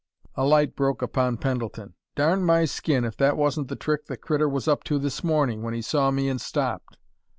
A 0.33 0.43
light 0.45 0.75
broke 0.75 1.03
upon 1.03 1.37
Pendleton. 1.37 1.93
"Darn 2.15 2.43
my 2.43 2.65
skin, 2.65 3.05
if 3.05 3.15
that 3.17 3.37
wasn't 3.37 3.67
the 3.67 3.75
trick 3.75 4.07
the 4.07 4.17
critter 4.17 4.49
was 4.49 4.67
up 4.67 4.83
to 4.85 4.97
this 4.97 5.23
morning, 5.23 5.61
when 5.61 5.75
he 5.75 5.83
saw 5.83 6.09
me 6.09 6.27
and 6.27 6.41
stopped!" 6.41 6.97